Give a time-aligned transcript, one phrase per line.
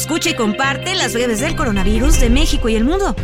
[0.00, 3.14] Escucha y comparte las breves del coronavirus de México y el mundo.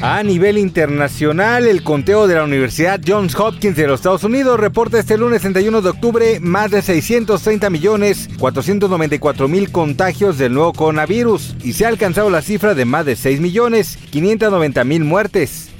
[0.00, 5.00] A nivel internacional, el conteo de la Universidad Johns Hopkins de los Estados Unidos reporta
[5.00, 11.56] este lunes 31 de octubre más de 630 millones 494 mil contagios del nuevo coronavirus
[11.64, 15.70] y se ha alcanzado la cifra de más de 6 millones 590 mil muertes.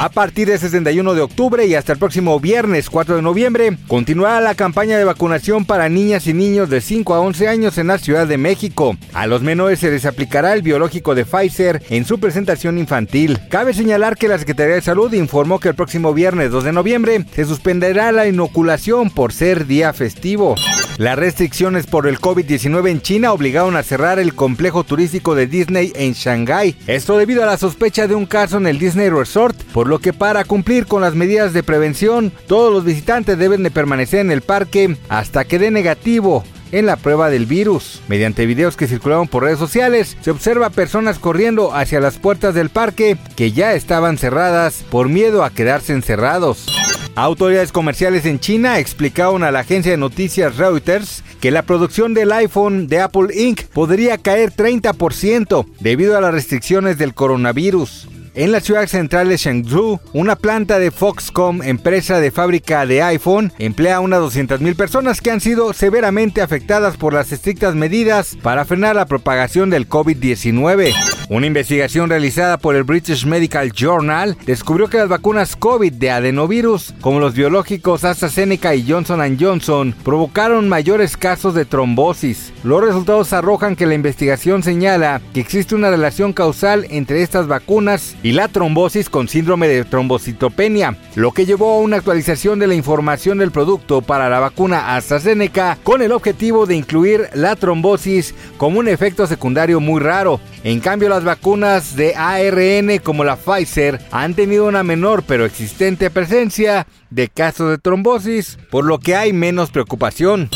[0.00, 4.40] A partir del 61 de octubre y hasta el próximo viernes 4 de noviembre, continuará
[4.40, 7.98] la campaña de vacunación para niñas y niños de 5 a 11 años en la
[7.98, 8.96] Ciudad de México.
[9.12, 13.40] A los menores se les aplicará el biológico de Pfizer en su presentación infantil.
[13.50, 17.24] Cabe señalar que la Secretaría de Salud informó que el próximo viernes 2 de noviembre
[17.34, 20.54] se suspenderá la inoculación por ser día festivo.
[20.98, 25.92] Las restricciones por el COVID-19 en China obligaron a cerrar el complejo turístico de Disney
[25.94, 26.74] en Shanghái.
[26.88, 30.12] Esto debido a la sospecha de un caso en el Disney Resort, por lo que
[30.12, 34.42] para cumplir con las medidas de prevención, todos los visitantes deben de permanecer en el
[34.42, 38.02] parque hasta que dé negativo en la prueba del virus.
[38.08, 42.70] Mediante videos que circularon por redes sociales, se observa personas corriendo hacia las puertas del
[42.70, 46.66] parque que ya estaban cerradas por miedo a quedarse encerrados.
[47.14, 52.30] Autoridades comerciales en China explicaron a la agencia de noticias Reuters que la producción del
[52.32, 53.62] iPhone de Apple Inc.
[53.72, 58.08] podría caer 30% debido a las restricciones del coronavirus.
[58.38, 63.52] En la ciudad central de Chengdu, una planta de Foxconn, empresa de fábrica de iPhone,
[63.58, 68.64] emplea a unas 200.000 personas que han sido severamente afectadas por las estrictas medidas para
[68.64, 70.94] frenar la propagación del COVID-19.
[71.30, 76.94] Una investigación realizada por el British Medical Journal descubrió que las vacunas COVID de adenovirus,
[77.00, 82.52] como los biológicos AstraZeneca y Johnson Johnson, provocaron mayores casos de trombosis.
[82.62, 88.16] Los resultados arrojan que la investigación señala que existe una relación causal entre estas vacunas
[88.22, 92.74] y la trombosis con síndrome de trombocitopenia, lo que llevó a una actualización de la
[92.74, 98.80] información del producto para la vacuna AstraZeneca con el objetivo de incluir la trombosis como
[98.80, 100.40] un efecto secundario muy raro.
[100.64, 106.10] En cambio, las vacunas de ARN como la Pfizer han tenido una menor pero existente
[106.10, 110.50] presencia de casos de trombosis, por lo que hay menos preocupación.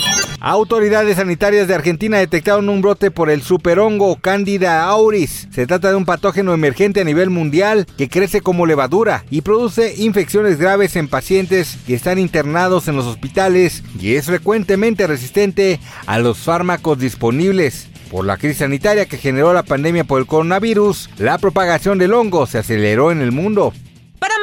[0.45, 5.47] Autoridades sanitarias de Argentina detectaron un brote por el superhongo Candida auris.
[5.53, 9.95] Se trata de un patógeno emergente a nivel mundial que crece como levadura y produce
[9.99, 16.19] infecciones graves en pacientes que están internados en los hospitales y es frecuentemente resistente a
[16.19, 17.87] los fármacos disponibles.
[18.11, 22.49] Por la crisis sanitaria que generó la pandemia por el coronavirus, la propagación del hongo
[22.49, 23.73] se aceleró en el mundo.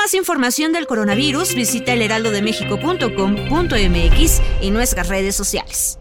[0.09, 6.00] Más información del coronavirus, visita elheraldodemexico.com.mx y nuestras redes sociales.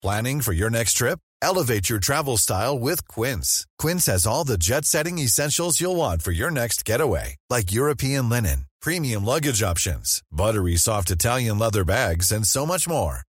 [0.00, 1.18] Planning for your next trip?
[1.42, 3.66] Elevate your travel style with Quince.
[3.76, 8.28] Quince has all the jet setting essentials you'll want for your next getaway, like European
[8.28, 13.22] linen, premium luggage options, buttery soft Italian leather bags, and so much more.